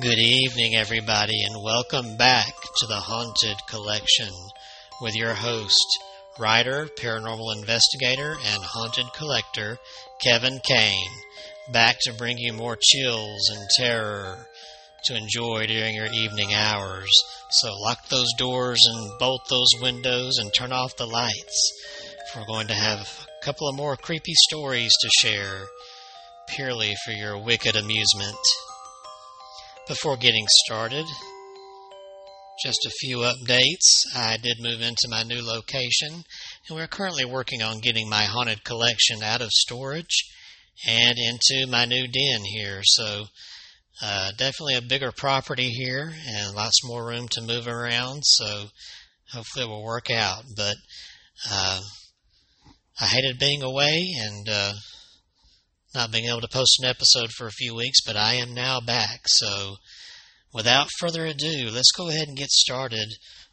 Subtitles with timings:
[0.00, 4.32] Good evening, everybody, and welcome back to the Haunted Collection
[5.00, 5.86] with your host,
[6.36, 9.78] writer, paranormal investigator, and haunted collector,
[10.20, 11.12] Kevin Kane,
[11.72, 14.48] back to bring you more chills and terror
[15.04, 17.12] to enjoy during your evening hours.
[17.50, 21.72] So lock those doors and bolt those windows and turn off the lights.
[22.34, 25.66] We're going to have a couple of more creepy stories to share,
[26.48, 28.38] purely for your wicked amusement.
[29.86, 31.04] Before getting started,
[32.64, 34.16] just a few updates.
[34.16, 36.24] I did move into my new location,
[36.66, 40.24] and we're currently working on getting my haunted collection out of storage
[40.88, 42.80] and into my new den here.
[42.82, 43.26] So,
[44.02, 48.22] uh, definitely a bigger property here and lots more room to move around.
[48.24, 48.68] So,
[49.34, 50.44] hopefully, it will work out.
[50.56, 50.76] But
[51.50, 51.80] uh,
[53.02, 54.72] I hated being away and uh,
[55.94, 58.80] not being able to post an episode for a few weeks, but I am now
[58.80, 59.22] back.
[59.26, 59.76] So,
[60.52, 63.08] without further ado, let's go ahead and get started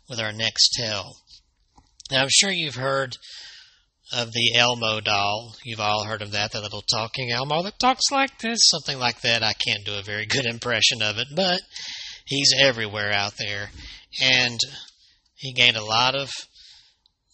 [0.10, 1.18] with our next tale.
[2.12, 3.16] Now, I'm sure you've heard
[4.12, 5.56] of the Elmo doll.
[5.64, 9.22] You've all heard of that, that little talking Elmo that talks like this, something like
[9.22, 9.44] that.
[9.44, 11.62] I can't do a very good impression of it, but
[12.26, 13.70] he's everywhere out there.
[14.22, 14.60] And
[15.36, 16.30] he gained a lot of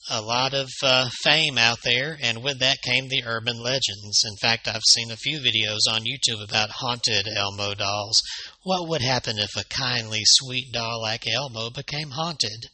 [0.09, 4.23] a lot of uh, fame out there, and with that came the urban legends.
[4.25, 8.21] In fact, I've seen a few videos on YouTube about haunted Elmo dolls.
[8.63, 12.67] What would happen if a kindly, sweet doll like Elmo became haunted?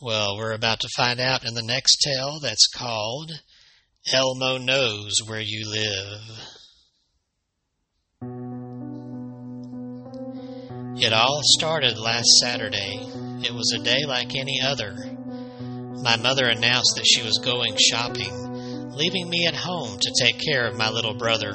[0.00, 3.30] Well, we're about to find out in the next tale that's called
[4.12, 6.20] Elmo Knows Where You Live.
[11.00, 13.00] It all started last Saturday.
[13.44, 14.96] It was a day like any other.
[16.00, 20.66] My mother announced that she was going shopping, leaving me at home to take care
[20.66, 21.50] of my little brother.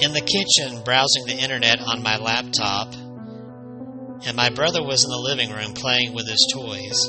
[0.00, 2.94] In the kitchen, browsing the internet on my laptop,
[4.26, 7.08] and my brother was in the living room playing with his toys.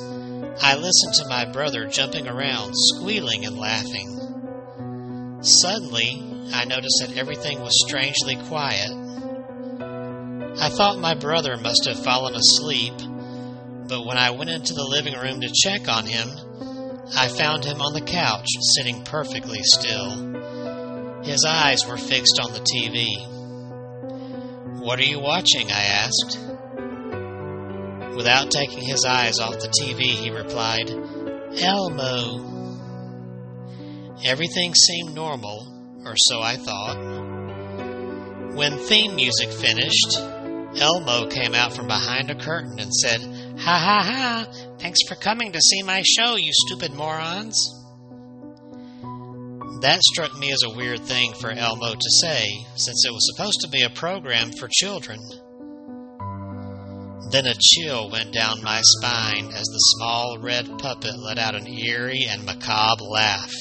[0.61, 5.39] I listened to my brother jumping around, squealing and laughing.
[5.41, 8.91] Suddenly, I noticed that everything was strangely quiet.
[10.59, 12.93] I thought my brother must have fallen asleep
[13.89, 16.29] but when I went into the living room to check on him,
[17.17, 18.45] I found him on the couch,
[18.75, 21.23] sitting perfectly still.
[21.23, 23.17] His eyes were fixed on the TV.
[24.79, 25.71] What are you watching?
[25.71, 26.39] I asked.
[28.15, 30.91] Without taking his eyes off the TV, he replied,
[31.59, 32.45] Elmo.
[34.23, 35.67] Everything seemed normal,
[36.05, 36.97] or so I thought.
[38.53, 40.19] When theme music finished,
[40.79, 43.21] Elmo came out from behind a curtain and said,
[43.61, 44.47] Ha ha ha!
[44.79, 47.57] Thanks for coming to see my show, you stupid morons!
[49.81, 53.59] That struck me as a weird thing for Elmo to say, since it was supposed
[53.61, 55.19] to be a program for children.
[57.31, 61.67] Then a chill went down my spine as the small red puppet let out an
[61.67, 63.51] eerie and macabre laugh.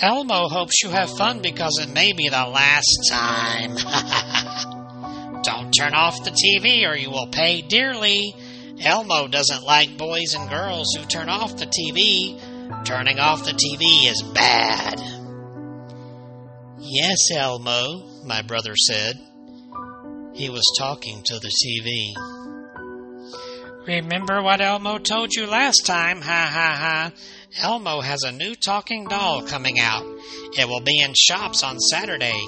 [0.00, 3.76] Elmo hopes you have fun because it may be the last time.
[5.44, 8.34] Don't turn off the TV or you will pay dearly.
[8.80, 12.38] Elmo doesn't like boys and girls who turn off the TV.
[12.84, 15.00] Turning off the TV is bad.
[16.78, 19.16] Yes, Elmo, my brother said.
[20.34, 22.12] He was talking to the TV.
[23.86, 26.20] Remember what Elmo told you last time?
[26.22, 27.12] Ha ha ha.
[27.62, 30.04] Elmo has a new talking doll coming out.
[30.58, 32.40] It will be in shops on Saturday.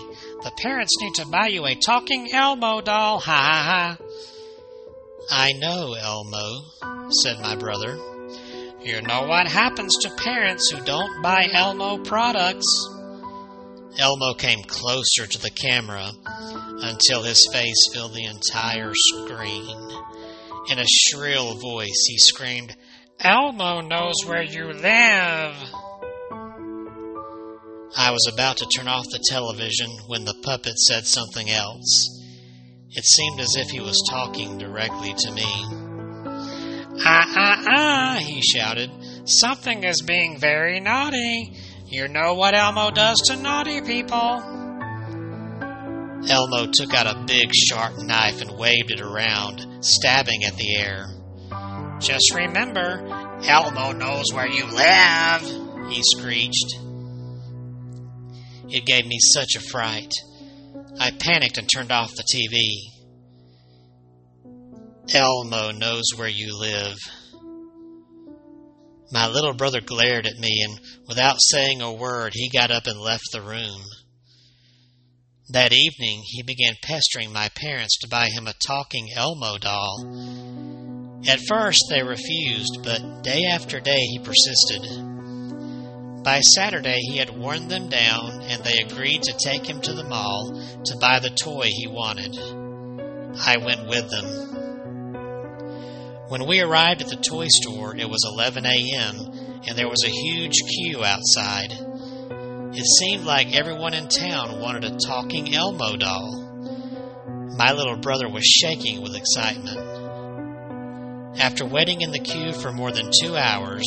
[0.43, 3.21] The parents need to buy you a talking Elmo doll.
[3.21, 4.06] Ha ha ha.
[5.31, 7.97] I know, Elmo, said my brother.
[8.81, 12.67] You know what happens to parents who don't buy Elmo products.
[13.99, 16.11] Elmo came closer to the camera
[16.83, 19.91] until his face filled the entire screen.
[20.69, 22.77] In a shrill voice, he screamed,
[23.19, 25.57] Elmo knows where you live.
[27.99, 32.17] I was about to turn off the television when the puppet said something else.
[32.91, 35.65] It seemed as if he was talking directly to me.
[37.05, 38.91] Ah, ah, ah, he shouted.
[39.25, 41.53] Something is being very naughty.
[41.87, 44.43] You know what Elmo does to naughty people.
[46.29, 51.07] Elmo took out a big sharp knife and waved it around, stabbing at the air.
[52.01, 53.07] Just remember,
[53.47, 55.43] Elmo knows where you live,
[55.91, 56.77] he screeched.
[58.69, 60.13] It gave me such a fright.
[60.99, 62.95] I panicked and turned off the TV.
[65.15, 66.97] Elmo knows where you live.
[69.13, 72.99] My little brother glared at me, and without saying a word, he got up and
[72.99, 73.83] left the room.
[75.51, 81.23] That evening, he began pestering my parents to buy him a talking Elmo doll.
[81.29, 84.83] At first, they refused, but day after day he persisted.
[86.27, 90.03] By Saturday, he had worn them down, and they agreed to take him to the
[90.03, 92.37] mall to buy the toy he wanted.
[93.47, 94.27] I went with them.
[96.27, 100.09] When we arrived at the toy store, it was 11 a.m., and there was a
[100.09, 101.71] huge queue outside.
[102.75, 106.43] It seemed like everyone in town wanted a talking Elmo doll.
[107.57, 109.79] My little brother was shaking with excitement.
[111.39, 113.85] After waiting in the queue for more than two hours,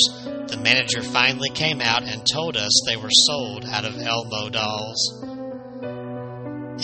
[0.50, 5.24] the manager finally came out and told us they were sold out of Elmo dolls.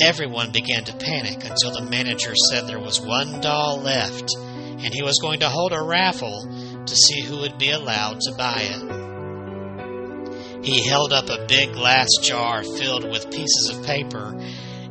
[0.01, 5.01] Everyone began to panic until the manager said there was one doll left and he
[5.01, 10.65] was going to hold a raffle to see who would be allowed to buy it.
[10.65, 14.35] He held up a big glass jar filled with pieces of paper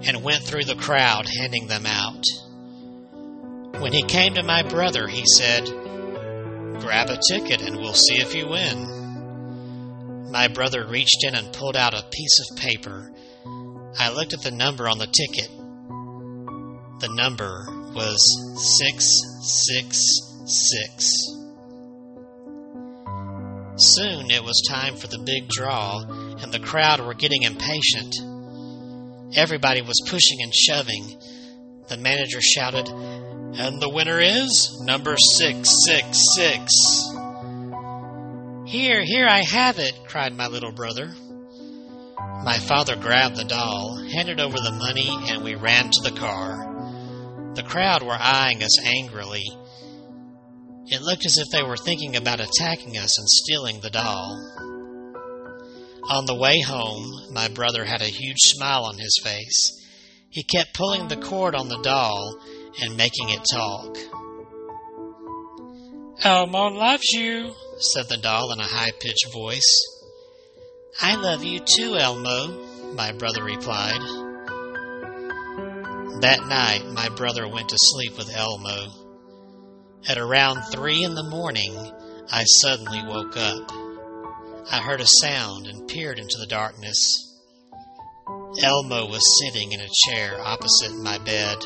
[0.03, 2.23] and went through the crowd handing them out.
[3.81, 5.69] When he came to my brother, he said,
[6.81, 10.31] Grab a ticket and we'll see if you win.
[10.31, 13.11] My brother reached in and pulled out a piece of paper.
[13.99, 15.51] I looked at the number on the ticket.
[17.01, 18.19] The number was
[18.79, 21.45] 666.
[23.77, 28.15] Soon it was time for the big draw, and the crowd were getting impatient.
[29.37, 31.19] Everybody was pushing and shoving.
[31.89, 36.73] The manager shouted, and the winner is number 666.
[38.67, 41.15] Here, here, I have it, cried my little brother.
[42.43, 47.53] My father grabbed the doll, handed over the money, and we ran to the car.
[47.55, 49.45] The crowd were eyeing us angrily.
[50.87, 54.37] It looked as if they were thinking about attacking us and stealing the doll.
[56.11, 59.84] On the way home, my brother had a huge smile on his face.
[60.35, 62.37] He kept pulling the cord on the doll
[62.81, 63.97] and making it talk.
[66.25, 69.63] Elmo loves you, said the doll in a high pitched voice.
[71.01, 74.01] I love you too, Elmo, my brother replied.
[76.21, 78.89] That night, my brother went to sleep with Elmo.
[80.09, 81.77] At around three in the morning,
[82.29, 83.71] I suddenly woke up.
[84.73, 87.34] I heard a sound and peered into the darkness.
[88.63, 91.57] Elmo was sitting in a chair opposite my bed.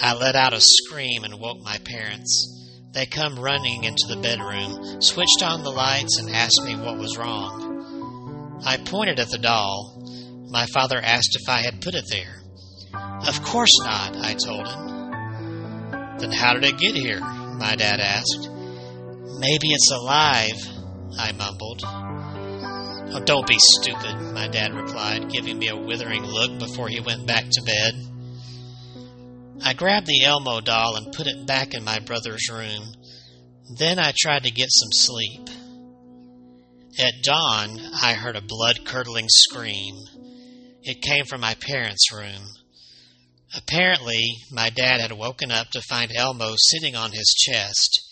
[0.00, 2.52] I let out a scream and woke my parents.
[2.92, 7.18] They come running into the bedroom, switched on the lights, and asked me what was
[7.18, 8.62] wrong.
[8.64, 10.02] I pointed at the doll.
[10.50, 12.40] My father asked if I had put it there.
[13.28, 16.18] Of course not, I told him.
[16.18, 17.20] Then how did it get here?
[17.20, 18.48] My dad asked.
[19.38, 20.56] Maybe it's alive,
[21.18, 22.05] I mumbled.
[23.12, 27.26] Oh, don't be stupid, my dad replied, giving me a withering look before he went
[27.26, 27.94] back to bed.
[29.62, 32.94] I grabbed the Elmo doll and put it back in my brother's room.
[33.78, 35.48] Then I tried to get some sleep.
[36.98, 39.94] At dawn, I heard a blood curdling scream.
[40.82, 42.42] It came from my parents' room.
[43.56, 48.02] Apparently, my dad had woken up to find Elmo sitting on his chest.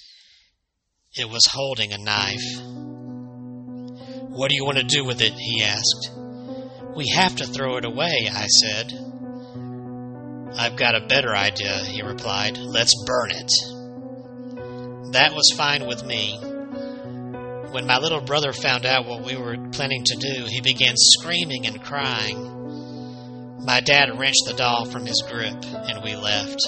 [1.14, 2.93] It was holding a knife.
[4.34, 5.32] What do you want to do with it?
[5.32, 6.10] he asked.
[6.96, 8.92] We have to throw it away, I said.
[10.58, 12.56] I've got a better idea, he replied.
[12.56, 13.52] Let's burn it.
[15.12, 16.36] That was fine with me.
[17.70, 21.66] When my little brother found out what we were planning to do, he began screaming
[21.66, 23.64] and crying.
[23.64, 26.58] My dad wrenched the doll from his grip, and we left.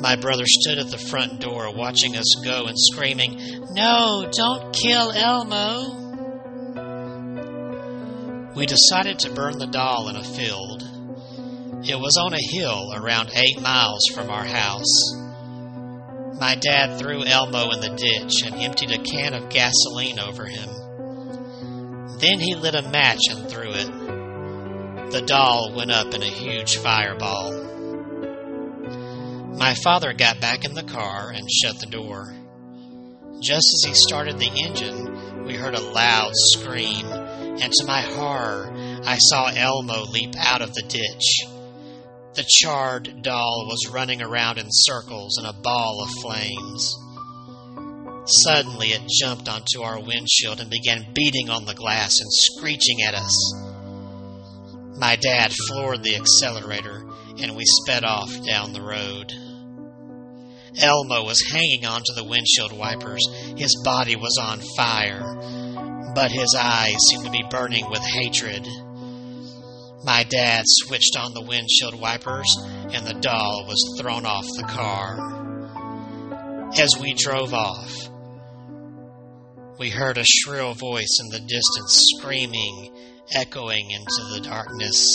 [0.00, 5.10] My brother stood at the front door watching us go and screaming, No, don't kill
[5.10, 6.01] Elmo!
[8.54, 10.82] We decided to burn the doll in a field.
[11.84, 15.14] It was on a hill around eight miles from our house.
[16.38, 20.68] My dad threw Elmo in the ditch and emptied a can of gasoline over him.
[22.18, 25.10] Then he lit a match and threw it.
[25.12, 27.52] The doll went up in a huge fireball.
[29.56, 32.34] My father got back in the car and shut the door.
[33.40, 37.06] Just as he started the engine, we heard a loud scream,
[37.60, 38.70] and to my horror,
[39.04, 41.46] I saw Elmo leap out of the ditch.
[42.34, 46.94] The charred doll was running around in circles in a ball of flames.
[48.44, 53.14] Suddenly it jumped onto our windshield and began beating on the glass and screeching at
[53.14, 53.54] us.
[54.98, 57.04] My dad floored the accelerator
[57.38, 59.32] and we sped off down the road.
[60.80, 63.22] Elmo was hanging onto the windshield wipers.
[63.56, 65.36] His body was on fire,
[66.14, 68.66] but his eyes seemed to be burning with hatred.
[70.04, 72.54] My dad switched on the windshield wipers
[72.92, 75.32] and the doll was thrown off the car.
[76.78, 78.08] As we drove off,
[79.78, 82.94] we heard a shrill voice in the distance screaming,
[83.34, 85.06] echoing into the darkness.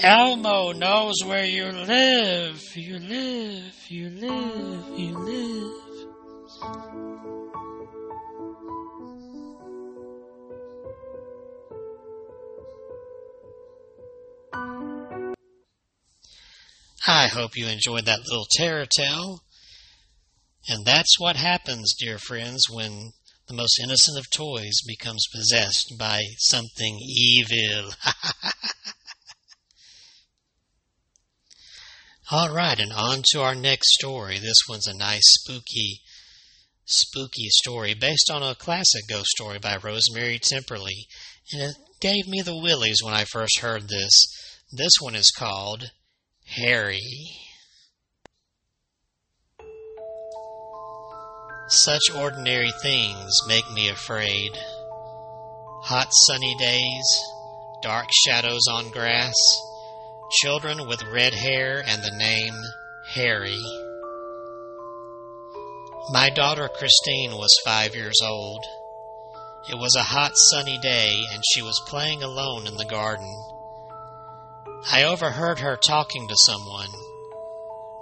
[0.00, 5.84] Elmo knows where you live, you live, you live, you live.
[17.06, 19.44] I hope you enjoyed that little terror tale.
[20.68, 23.12] And that's what happens, dear friends, when
[23.46, 27.90] the most innocent of toys becomes possessed by something evil.
[32.30, 34.38] All right, and on to our next story.
[34.38, 36.00] This one's a nice, spooky,
[36.86, 41.04] spooky story based on a classic ghost story by Rosemary Timperley.
[41.52, 44.26] And it gave me the willies when I first heard this.
[44.72, 45.90] This one is called
[46.44, 47.00] Harry.
[51.68, 54.52] Such ordinary things make me afraid.
[55.84, 57.04] Hot sunny days,
[57.82, 59.34] dark shadows on grass,
[60.42, 62.54] children with red hair and the name
[63.08, 63.58] Harry.
[66.10, 68.64] My daughter Christine was five years old.
[69.70, 73.53] It was a hot sunny day and she was playing alone in the garden.
[74.86, 76.90] I overheard her talking to someone.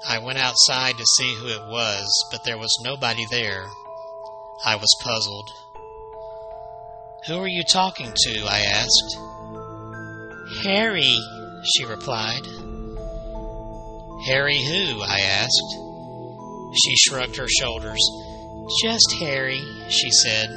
[0.04, 3.66] I went outside to see who it was, but there was nobody there.
[4.64, 5.48] I was puzzled.
[7.28, 8.44] Who are you talking to?
[8.46, 9.16] I asked.
[10.64, 11.16] Harry,
[11.64, 12.44] she replied.
[14.26, 15.02] Harry who?
[15.02, 15.76] I asked.
[16.82, 18.00] She shrugged her shoulders.
[18.82, 20.48] Just Harry, she said.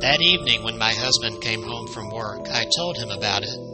[0.00, 3.67] That evening, when my husband came home from work, I told him about it.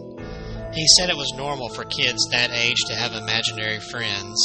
[0.74, 4.36] He said it was normal for kids that age to have imaginary friends.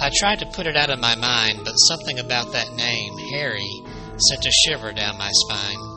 [0.00, 3.70] I tried to put it out of my mind, but something about that name, Harry,
[4.16, 5.90] sent a shiver down my spine.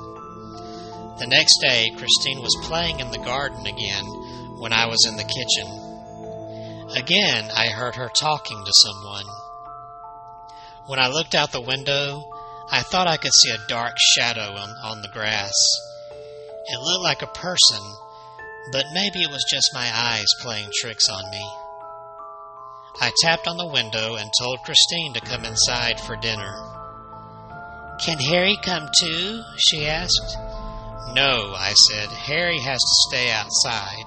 [1.18, 4.06] The next day, Christine was playing in the garden again
[4.60, 5.68] when I was in the kitchen.
[6.96, 9.25] Again, I heard her talking to someone.
[10.86, 12.24] When I looked out the window,
[12.70, 15.54] I thought I could see a dark shadow on, on the grass.
[16.68, 17.82] It looked like a person,
[18.72, 21.43] but maybe it was just my eyes playing tricks on me.
[23.01, 26.53] I tapped on the window and told Christine to come inside for dinner.
[28.00, 29.41] Can Harry come too?
[29.58, 30.38] she asked.
[31.13, 32.10] No, I said.
[32.10, 34.05] Harry has to stay outside.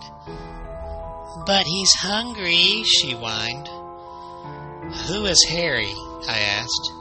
[1.46, 3.68] But he's hungry, she whined.
[5.08, 5.94] Who is Harry?
[6.28, 6.92] I asked.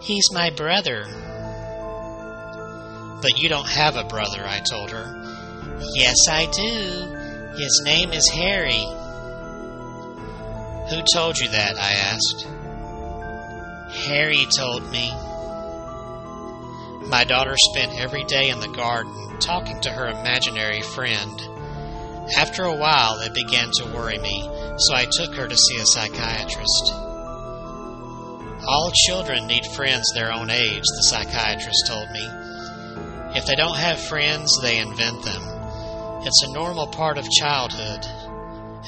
[0.00, 1.04] He's my brother.
[3.22, 5.23] But you don't have a brother, I told her.
[5.94, 7.56] Yes, I do.
[7.56, 8.84] His name is Harry.
[10.90, 11.76] Who told you that?
[11.78, 12.46] I asked.
[14.06, 15.10] Harry told me.
[17.08, 21.40] My daughter spent every day in the garden talking to her imaginary friend.
[22.36, 24.42] After a while, it began to worry me,
[24.78, 26.92] so I took her to see a psychiatrist.
[28.66, 32.28] All children need friends their own age, the psychiatrist told me.
[33.36, 35.53] If they don't have friends, they invent them.
[36.26, 38.00] It's a normal part of childhood.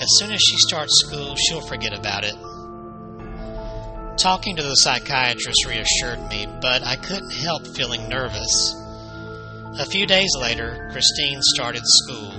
[0.01, 2.35] As soon as she starts school, she'll forget about it.
[4.17, 8.75] Talking to the psychiatrist reassured me, but I couldn't help feeling nervous.
[9.79, 12.33] A few days later, Christine started school.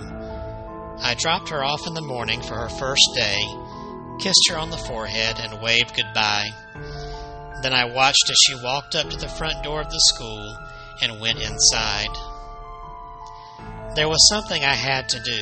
[0.99, 3.37] I dropped her off in the morning for her first day,
[4.19, 6.49] kissed her on the forehead, and waved goodbye.
[7.61, 10.57] Then I watched as she walked up to the front door of the school
[11.03, 12.09] and went inside.
[13.97, 15.41] There was something I had to do.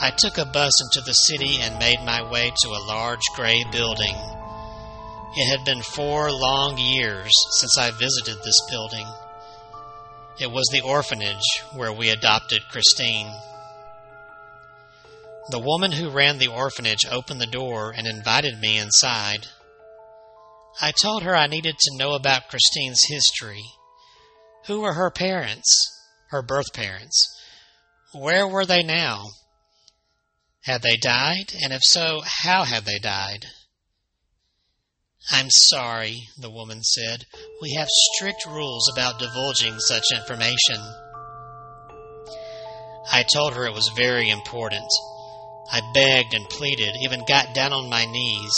[0.00, 3.62] I took a bus into the city and made my way to a large gray
[3.70, 4.16] building.
[5.36, 9.06] It had been four long years since I visited this building.
[10.40, 13.30] It was the orphanage where we adopted Christine.
[15.50, 19.46] The woman who ran the orphanage opened the door and invited me inside.
[20.80, 23.66] I told her I needed to know about Christine's history.
[24.68, 25.99] Who were her parents?
[26.30, 27.28] Her birth parents.
[28.12, 29.24] Where were they now?
[30.62, 31.52] Had they died?
[31.62, 33.46] And if so, how had they died?
[35.30, 37.24] I'm sorry, the woman said.
[37.62, 40.78] We have strict rules about divulging such information.
[43.12, 44.88] I told her it was very important.
[45.72, 48.54] I begged and pleaded, even got down on my knees.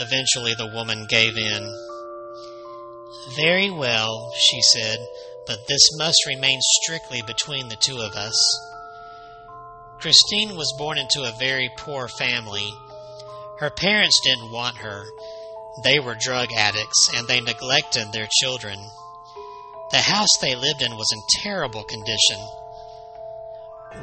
[0.00, 1.78] Eventually, the woman gave in.
[3.36, 4.98] Very well, she said,
[5.46, 8.34] but this must remain strictly between the two of us.
[10.00, 12.68] Christine was born into a very poor family.
[13.58, 15.04] Her parents didn't want her.
[15.84, 18.78] They were drug addicts and they neglected their children.
[19.92, 22.38] The house they lived in was in terrible condition.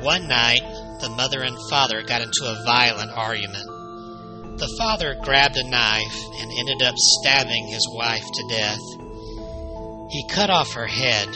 [0.02, 0.62] One night,
[1.02, 3.66] the mother and father got into a violent argument.
[4.60, 9.09] The father grabbed a knife and ended up stabbing his wife to death.
[10.10, 11.28] He cut off her head.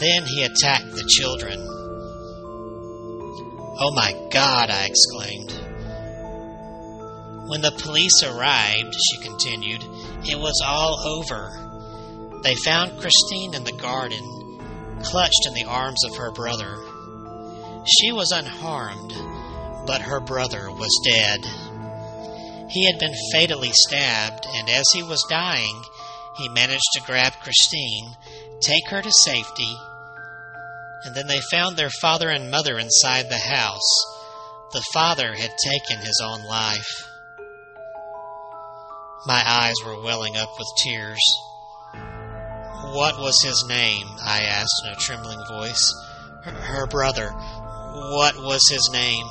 [0.00, 1.58] Then he attacked the children.
[3.78, 5.52] Oh my God, I exclaimed.
[7.48, 9.82] When the police arrived, she continued,
[10.24, 12.40] it was all over.
[12.42, 16.76] They found Christine in the garden, clutched in the arms of her brother.
[17.86, 19.14] She was unharmed,
[19.86, 21.44] but her brother was dead.
[22.70, 25.84] He had been fatally stabbed, and as he was dying,
[26.38, 28.14] he managed to grab Christine,
[28.60, 29.74] take her to safety,
[31.04, 33.88] and then they found their father and mother inside the house.
[34.72, 37.08] The father had taken his own life.
[39.26, 41.20] My eyes were welling up with tears.
[42.92, 44.06] What was his name?
[44.20, 45.82] I asked in a trembling voice.
[46.44, 47.30] Her, her brother.
[47.30, 49.26] What was his name?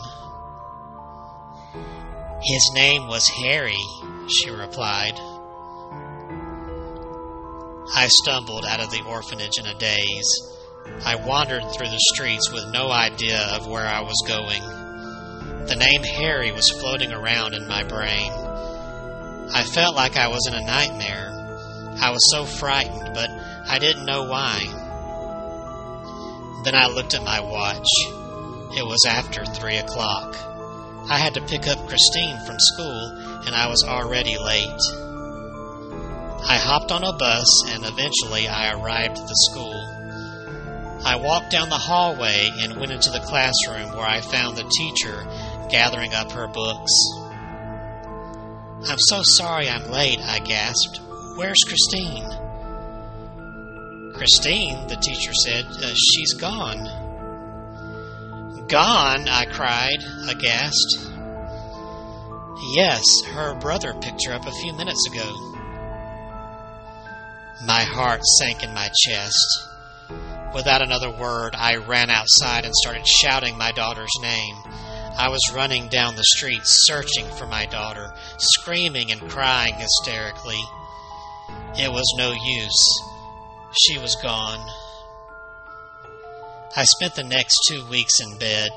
[2.42, 3.82] His name was Harry,
[4.30, 5.20] she replied.
[7.94, 10.52] I stumbled out of the orphanage in a daze.
[11.06, 14.62] I wandered through the streets with no idea of where I was going.
[15.68, 18.32] The name Harry was floating around in my brain.
[19.54, 21.32] I felt like I was in a nightmare.
[22.02, 24.60] I was so frightened, but I didn't know why.
[26.64, 27.88] Then I looked at my watch.
[28.78, 30.36] It was after three o'clock.
[31.10, 33.10] I had to pick up Christine from school,
[33.46, 34.82] and I was already late.
[36.48, 39.74] I hopped on a bus, and eventually I arrived at the school.
[41.04, 45.26] I walked down the hallway and went into the classroom where I found the teacher
[45.70, 46.92] gathering up her books.
[48.88, 51.02] I'm so sorry I'm late, I gasped.
[51.36, 52.30] Where's Christine?
[54.14, 56.86] Christine, the teacher said, uh, she's gone.
[58.68, 61.12] Gone, I cried, aghast.
[62.76, 63.04] Yes,
[63.34, 65.55] her brother picked her up a few minutes ago.
[67.64, 69.70] My heart sank in my chest.
[70.54, 74.56] Without another word, I ran outside and started shouting my daughter's name.
[75.18, 80.62] I was running down the street searching for my daughter, screaming and crying hysterically.
[81.78, 83.02] It was no use.
[83.80, 84.66] She was gone.
[86.76, 88.70] I spent the next two weeks in bed.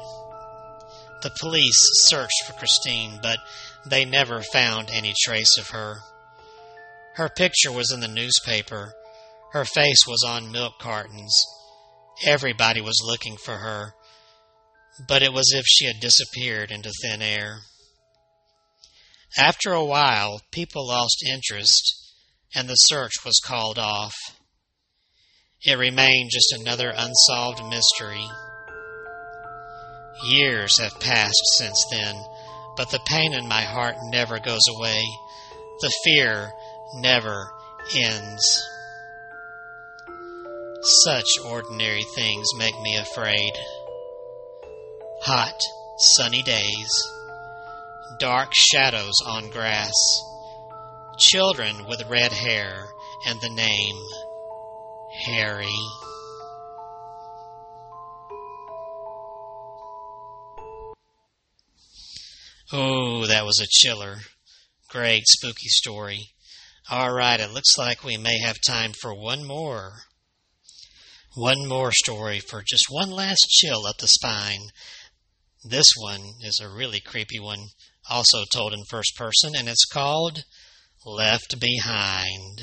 [1.22, 3.38] The police searched for Christine, but
[3.84, 5.96] they never found any trace of her.
[7.18, 8.94] Her picture was in the newspaper.
[9.50, 11.44] Her face was on milk cartons.
[12.24, 13.92] Everybody was looking for her,
[15.08, 17.62] but it was as if she had disappeared into thin air.
[19.36, 22.14] After a while, people lost interest,
[22.54, 24.14] and the search was called off.
[25.64, 28.28] It remained just another unsolved mystery.
[30.22, 32.14] Years have passed since then,
[32.76, 35.02] but the pain in my heart never goes away.
[35.80, 36.52] The fear
[36.94, 37.50] never
[37.94, 38.62] ends.
[41.04, 43.52] Such ordinary things make me afraid.
[45.22, 45.60] Hot,
[45.98, 46.90] sunny days,
[48.18, 49.92] dark shadows on grass,
[51.18, 52.86] children with red hair,
[53.26, 53.96] and the name
[55.24, 55.66] Harry.
[62.70, 64.18] Oh, that was a chiller.
[64.90, 66.30] Great spooky story.
[66.90, 69.92] All right, it looks like we may have time for one more.
[71.34, 74.70] One more story for just one last chill up the spine.
[75.62, 77.66] This one is a really creepy one,
[78.08, 80.44] also told in first person, and it's called
[81.04, 82.62] Left Behind.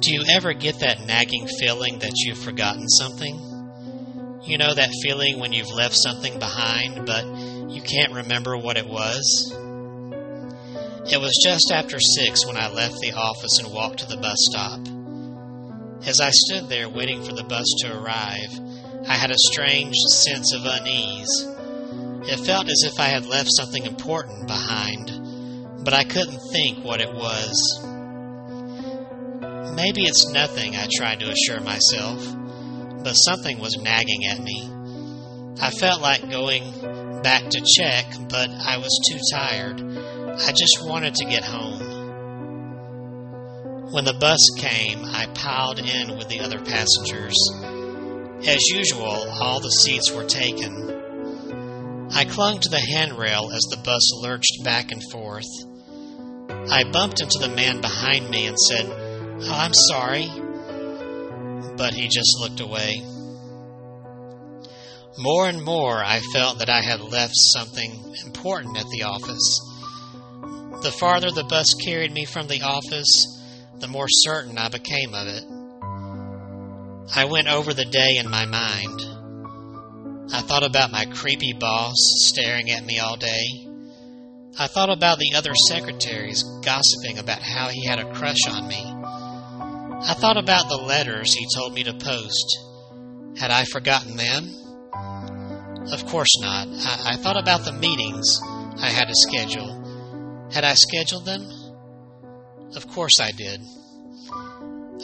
[0.00, 4.40] Do you ever get that nagging feeling that you've forgotten something?
[4.42, 7.24] You know that feeling when you've left something behind, but
[7.70, 9.56] you can't remember what it was?
[11.10, 14.38] It was just after six when I left the office and walked to the bus
[14.50, 14.80] stop.
[16.06, 18.50] As I stood there waiting for the bus to arrive,
[19.08, 21.46] I had a strange sense of unease.
[22.30, 27.00] It felt as if I had left something important behind, but I couldn't think what
[27.00, 27.58] it was.
[29.74, 32.24] Maybe it's nothing, I tried to assure myself,
[33.02, 34.70] but something was nagging at me.
[35.60, 36.62] I felt like going
[37.22, 39.80] back to check, but I was too tired.
[40.34, 41.92] I just wanted to get home.
[43.92, 47.36] When the bus came, I piled in with the other passengers.
[48.46, 52.08] As usual, all the seats were taken.
[52.14, 55.44] I clung to the handrail as the bus lurched back and forth.
[56.70, 60.30] I bumped into the man behind me and said, oh, I'm sorry.
[61.76, 63.02] But he just looked away.
[65.18, 69.71] More and more, I felt that I had left something important at the office.
[70.82, 73.40] The farther the bus carried me from the office,
[73.78, 75.44] the more certain I became of it.
[77.14, 79.00] I went over the day in my mind.
[80.32, 83.44] I thought about my creepy boss staring at me all day.
[84.58, 88.82] I thought about the other secretaries gossiping about how he had a crush on me.
[90.04, 92.58] I thought about the letters he told me to post.
[93.38, 94.50] Had I forgotten them?
[95.92, 96.66] Of course not.
[96.68, 98.40] I, I thought about the meetings
[98.80, 99.81] I had to schedule.
[100.52, 101.42] Had I scheduled them?
[102.76, 103.60] Of course I did.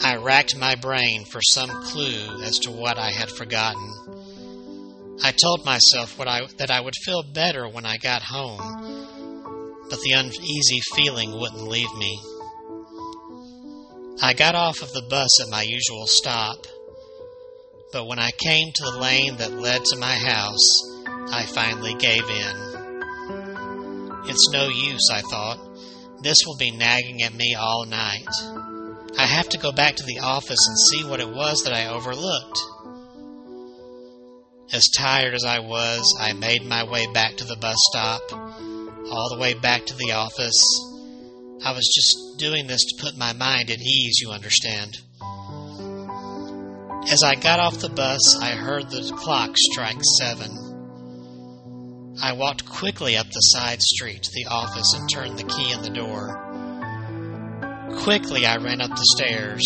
[0.02, 5.18] I racked my brain for some clue as to what I had forgotten.
[5.22, 8.60] I told myself I, that I would feel better when I got home,
[9.90, 12.20] but the uneasy feeling wouldn't leave me.
[14.22, 16.66] I got off of the bus at my usual stop
[17.90, 20.60] but when I came to the lane that led to my house,
[21.32, 22.67] I finally gave in.
[24.24, 25.58] It's no use, I thought.
[26.22, 28.26] This will be nagging at me all night.
[29.16, 31.86] I have to go back to the office and see what it was that I
[31.86, 32.58] overlooked.
[34.72, 39.28] As tired as I was, I made my way back to the bus stop, all
[39.30, 40.60] the way back to the office.
[41.64, 44.98] I was just doing this to put my mind at ease, you understand.
[47.10, 50.67] As I got off the bus, I heard the clock strike seven.
[52.20, 55.82] I walked quickly up the side street to the office and turned the key in
[55.82, 56.34] the door.
[58.02, 59.62] Quickly, I ran up the stairs.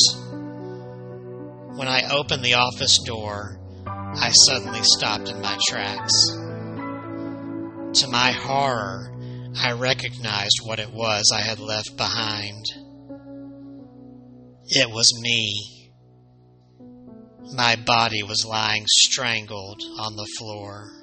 [1.76, 6.12] When I opened the office door, I suddenly stopped in my tracks.
[8.00, 9.14] To my horror,
[9.56, 12.66] I recognized what it was I had left behind.
[14.66, 15.90] It was me.
[17.54, 21.01] My body was lying strangled on the floor.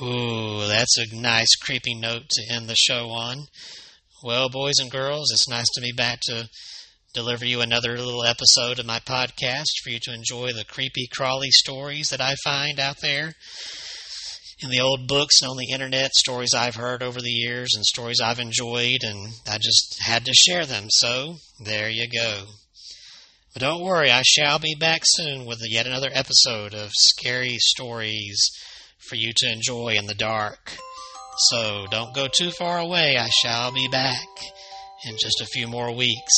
[0.00, 3.46] Ooh, that's a nice creepy note to end the show on.
[4.24, 6.48] Well, boys and girls, it's nice to be back to
[7.12, 11.50] deliver you another little episode of my podcast for you to enjoy the creepy crawly
[11.50, 13.34] stories that I find out there
[14.62, 17.84] in the old books and on the internet, stories I've heard over the years and
[17.84, 20.86] stories I've enjoyed, and I just had to share them.
[20.88, 22.44] So there you go.
[23.52, 28.38] But don't worry, I shall be back soon with yet another episode of scary stories
[29.08, 30.76] for you to enjoy in the dark.
[31.50, 33.16] So don't go too far away.
[33.18, 34.26] I shall be back
[35.06, 36.32] in just a few more weeks.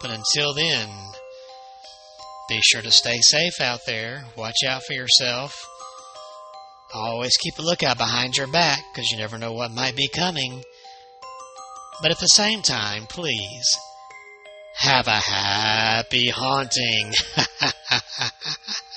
[0.00, 0.88] But until then,
[2.48, 4.24] be sure to stay safe out there.
[4.36, 5.54] Watch out for yourself
[6.94, 10.62] Always keep a lookout behind your back because you never know what might be coming.
[12.00, 13.66] But at the same time, please,
[14.76, 17.12] have a happy haunting.